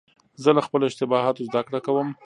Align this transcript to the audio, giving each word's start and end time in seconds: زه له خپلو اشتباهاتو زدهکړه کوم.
زه 0.43 0.49
له 0.57 0.61
خپلو 0.67 0.85
اشتباهاتو 0.89 1.45
زدهکړه 1.49 1.79
کوم. 1.85 2.07